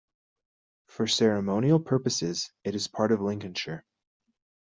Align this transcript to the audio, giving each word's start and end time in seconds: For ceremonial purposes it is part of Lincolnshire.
For 0.87 1.05
ceremonial 1.05 1.79
purposes 1.79 2.49
it 2.63 2.73
is 2.73 2.87
part 2.87 3.11
of 3.11 3.21
Lincolnshire. 3.21 3.85